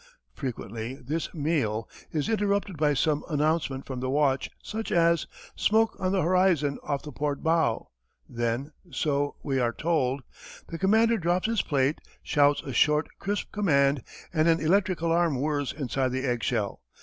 Frequently 0.33 0.95
this 0.95 1.31
"meal" 1.31 1.87
is 2.11 2.27
interrupted 2.27 2.75
by 2.75 2.95
some 2.95 3.23
announcement 3.29 3.85
from 3.85 3.99
the 3.99 4.09
watch, 4.09 4.49
such 4.63 4.91
as: 4.91 5.27
"Smoke 5.55 5.95
on 5.99 6.11
the 6.11 6.23
horizon 6.23 6.79
off 6.81 7.03
the 7.03 7.11
port 7.11 7.43
bow." 7.43 7.87
Then 8.27 8.71
so 8.89 9.35
we 9.43 9.59
are 9.59 9.71
told: 9.73 10.23
The 10.69 10.79
commander 10.79 11.19
drops 11.19 11.45
his 11.45 11.61
plate, 11.61 12.01
shouts 12.23 12.63
a 12.63 12.73
short, 12.73 13.09
crisp 13.19 13.51
command, 13.51 14.01
and 14.33 14.47
an 14.47 14.59
electric 14.59 15.01
alarm 15.01 15.39
whirs 15.39 15.71
inside 15.71 16.13
the 16.13 16.25
egg 16.27 16.41
shell. 16.41 16.81